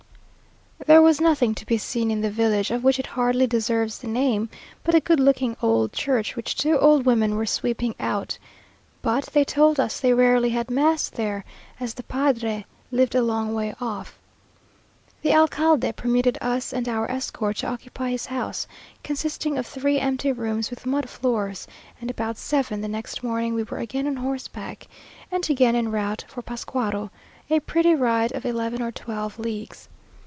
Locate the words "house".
18.25-18.65